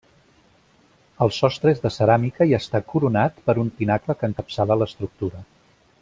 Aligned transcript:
El 1.25 1.33
sostre 1.39 1.73
és 1.75 1.83
de 1.83 1.91
ceràmica 1.97 2.47
i 2.53 2.57
està 2.61 2.81
coronat 2.93 3.37
per 3.49 3.55
un 3.67 3.73
pinacle 3.81 4.15
que 4.21 4.31
encapçala 4.33 4.79
l'estructura. 4.85 5.45